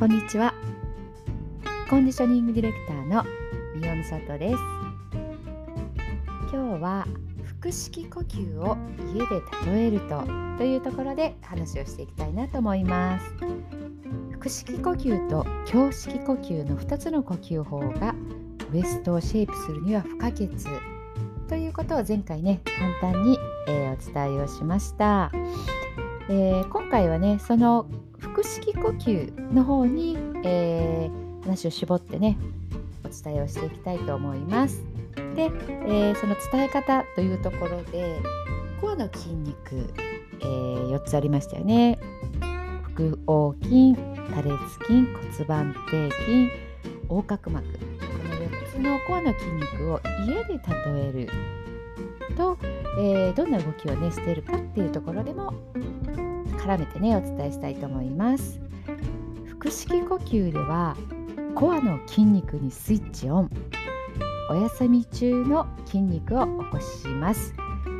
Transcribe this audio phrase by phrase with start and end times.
[0.00, 0.54] こんにちは。
[1.90, 3.22] コンディショニングディレクターの
[3.74, 4.56] 三尾美里です。
[6.50, 7.06] 今日は
[7.60, 8.78] 腹式呼吸を
[9.14, 10.24] 家で例えると
[10.56, 13.26] というところで話をしていきたいなと思います。
[14.38, 18.14] 腹式呼吸と胸式呼吸の2つの呼吸法が
[18.72, 20.48] ウエストをシェイプするには不可欠
[21.46, 22.62] ということを前回ね
[23.02, 23.38] 簡単に、
[23.68, 25.30] えー、お伝えをしました、
[26.30, 27.86] えー、今回はねその
[28.20, 32.36] 腹式呼吸の方に、えー、話を絞ってね
[33.04, 34.84] お伝えをしていきたいと思います。
[35.34, 35.50] で、
[35.86, 38.20] えー、その伝え方というところで
[38.80, 39.92] コアの筋肉、
[40.40, 41.98] えー、4つありましたよね。
[42.96, 46.48] 腹横筋、多裂筋、骨盤底筋、
[47.08, 47.78] 横隔膜こ
[48.28, 51.28] の4つのコアの筋肉を家で例える
[52.36, 52.56] と、
[52.98, 55.52] えー、どんな動きをねしてるかっていうところでも
[56.70, 58.60] 絡めてねお伝えしたいと思います。
[59.58, 60.96] 腹式呼吸では
[61.54, 63.50] コアの筋肉にスイッチオン。
[64.48, 67.54] お休み中の筋肉を起こします。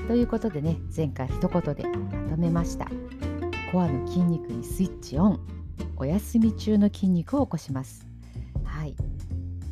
[0.06, 2.86] ということでね前回一言でまとめました。
[3.72, 5.40] コアの筋肉にスイッチオン。
[5.96, 8.06] お休み中の筋肉を起こします。
[8.64, 8.94] はい、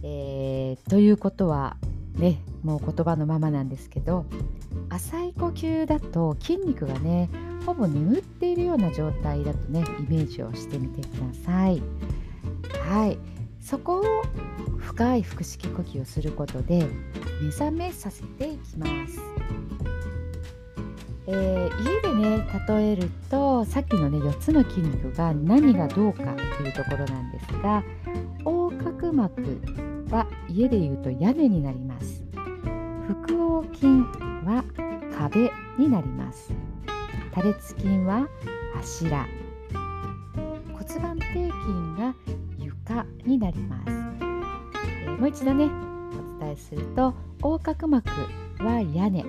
[0.02, 1.76] えー、ということは
[2.14, 4.26] ねもう言葉のままなんですけど
[4.88, 7.28] 浅い呼吸だと筋肉がね
[7.66, 11.82] ほぼ眠っているような状態だとねイメージをしてみてください。
[12.88, 13.18] はい。
[13.60, 14.02] そこを
[14.78, 16.86] 深い腹式呼吸をすることで
[17.42, 19.20] 目覚めさせていきます、
[21.26, 27.84] えー、家でね例えるとさっきのね4つの筋肉が何がどうかというところなんですが
[28.38, 29.60] 横隔膜
[30.10, 32.27] は家で言うと屋根になります。
[33.08, 33.86] 腹横筋
[34.44, 34.62] は
[35.16, 36.52] 壁になります。
[37.32, 38.28] 多裂筋は
[38.74, 39.26] 柱。
[40.72, 41.48] 骨盤底筋
[41.98, 42.14] が
[42.58, 45.70] 床になります、えー、もう一度ね
[46.36, 48.10] お伝えすると横隔膜
[48.58, 49.24] は屋根。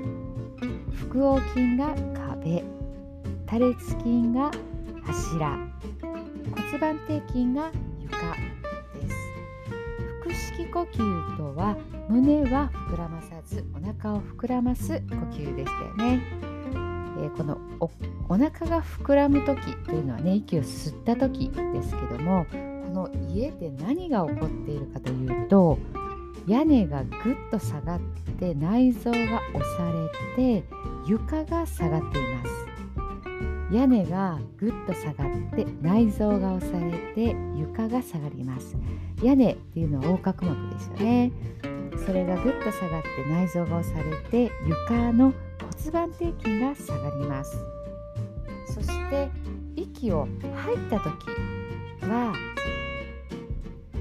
[1.10, 2.66] 腹横筋が壁。
[3.46, 4.52] 多裂筋が
[5.04, 5.58] 柱。
[6.02, 8.49] 骨盤底筋が床。
[10.80, 11.76] 呼吸とは
[12.08, 16.24] 胸は膨らまさずお腹を膨らます呼吸でしたよね。
[17.18, 17.92] えー、このお
[18.30, 22.58] お腹が膨らむ時というのはね息を吸った時ですけどもこ
[22.92, 25.78] の家で何が起こっているかというと
[26.48, 28.00] 屋根がぐっと下がっ
[28.40, 29.28] て内臓が押
[29.78, 29.92] さ
[30.38, 30.64] れて
[31.06, 32.69] 床が下がっています。
[33.72, 38.76] 屋根がぐっと下がって内臓が押されて床が下がります。
[39.22, 41.32] 屋根っていうのは横隔膜ですよね。
[42.06, 45.34] それがぐっと下がって内臓が押されて床の
[45.82, 47.58] 骨盤底筋が下がります。
[48.68, 49.30] そして
[49.76, 51.10] 息を吐いた時
[52.08, 52.34] は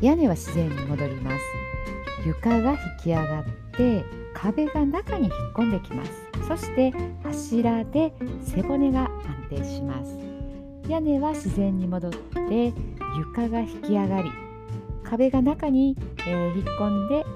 [0.01, 1.45] 屋根は自然に戻ります。
[2.25, 4.05] 床が引き上がって
[4.41, 6.13] 壁が中に引っ込んできます。
[6.47, 6.93] そして
[7.25, 8.13] 柱で
[8.43, 10.17] 背骨が安定します。
[10.89, 12.73] 屋根は自然に戻って
[13.19, 14.31] 床が引き上がり
[15.05, 15.97] 壁が中に、
[16.27, 17.27] えー、引っ込んで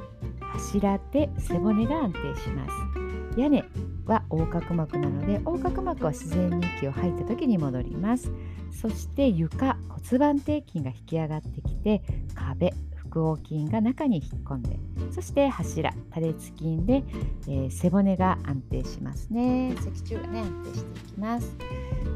[0.41, 3.41] 柱で背骨が安定します。
[3.41, 3.65] 屋根
[4.07, 8.31] は横隔膜なので横隔膜は自然に息を吐いた時に戻ります。
[8.71, 12.03] そして床骨盤底筋が引き上がってきて
[12.35, 12.73] 壁
[13.13, 14.79] 腹横筋が中に引っ込んで
[15.13, 17.05] そして柱多裂筋で、
[17.47, 19.75] えー、背骨が安定しますね。
[19.77, 21.57] 脊柱がね安定していきます、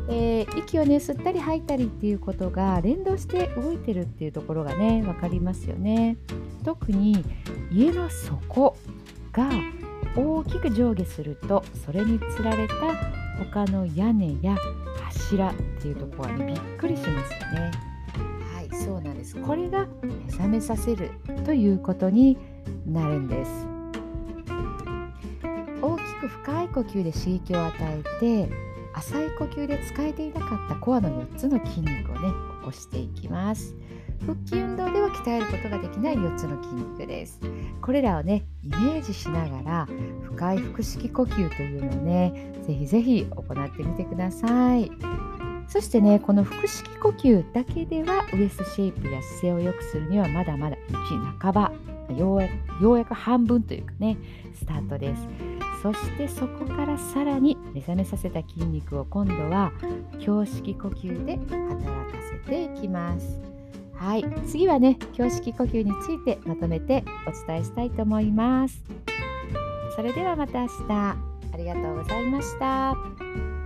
[0.08, 6.16] えー、息をね吸ったり吐いたりっていうことが連動して動いてるっていうところがね分かりますよね。
[6.64, 7.24] 特に
[7.70, 8.76] 家の底
[9.32, 9.50] が
[10.16, 12.74] 大きく上下するとそれにつられた
[13.38, 14.56] 他の屋根や
[15.02, 17.85] 柱っていうところはねびっくりしますよね。
[18.86, 21.10] そうなんですこれが目覚めさせる
[21.44, 22.38] ということに
[22.86, 23.66] なるんです。
[25.82, 28.49] 大きく深い呼吸で刺激を与えて
[28.94, 32.28] 浅い呼吸で使えていなかったコアの4つの筋肉をね
[32.61, 33.75] 起こしていきます。
[34.20, 37.38] 腹筋運動では鍛えることができない4つの筋肉です
[37.82, 39.88] これらをねイメージしながら
[40.22, 44.90] 深い腹式呼吸というのをねぜひぜひ行ってみてください
[45.68, 50.98] そしてねこの腹式呼吸だけではウエストシェイプや姿勢を良くするにはまだまだ道
[51.40, 51.72] 半ば。
[52.14, 52.48] ようや
[52.80, 54.16] ようやく半分というかね
[54.54, 55.26] スタートです。
[55.82, 59.72] そしてそこからさらに目覚めさせた筋肉を今度は
[60.24, 63.40] 胸式呼吸で働かせていきます。
[63.94, 64.24] はい。
[64.46, 68.82] 次はね胸式呼吸についてまとめてお伝えしたいと思います。
[69.96, 71.16] それではまた明日。
[71.52, 73.65] ありがとうございました。